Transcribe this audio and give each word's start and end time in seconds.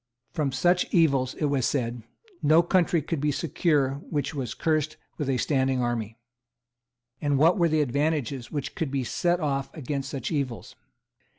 From 0.33 0.51
such 0.51 0.91
evils, 0.91 1.35
it 1.35 1.45
was 1.45 1.63
said, 1.63 2.01
no 2.41 2.63
country 2.63 3.03
could 3.03 3.21
be 3.21 3.31
secure 3.31 4.01
which 4.09 4.33
was 4.33 4.55
cursed 4.55 4.97
with 5.19 5.29
a 5.29 5.37
standing 5.37 5.79
army. 5.79 6.17
And 7.21 7.37
what 7.37 7.55
were 7.59 7.69
the 7.69 7.81
advantages 7.81 8.51
which 8.51 8.73
could 8.73 8.89
be 8.89 9.03
set 9.03 9.39
off 9.39 9.71
against 9.75 10.09
such 10.09 10.31
evils? 10.31 10.75